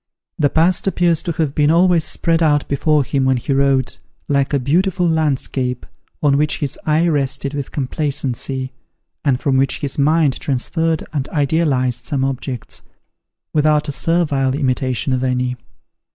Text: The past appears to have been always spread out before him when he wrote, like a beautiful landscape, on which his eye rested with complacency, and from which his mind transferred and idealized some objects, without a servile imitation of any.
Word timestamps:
The 0.39 0.49
past 0.49 0.87
appears 0.87 1.21
to 1.21 1.31
have 1.33 1.53
been 1.53 1.69
always 1.69 2.03
spread 2.03 2.41
out 2.41 2.67
before 2.67 3.03
him 3.03 3.25
when 3.25 3.37
he 3.37 3.53
wrote, 3.53 3.99
like 4.27 4.51
a 4.51 4.57
beautiful 4.57 5.07
landscape, 5.07 5.85
on 6.23 6.37
which 6.37 6.57
his 6.57 6.79
eye 6.87 7.07
rested 7.07 7.53
with 7.53 7.69
complacency, 7.71 8.71
and 9.23 9.39
from 9.39 9.57
which 9.57 9.77
his 9.77 9.99
mind 9.99 10.39
transferred 10.39 11.03
and 11.13 11.29
idealized 11.29 12.05
some 12.05 12.25
objects, 12.25 12.81
without 13.53 13.87
a 13.87 13.91
servile 13.91 14.55
imitation 14.55 15.13
of 15.13 15.23
any. 15.23 15.55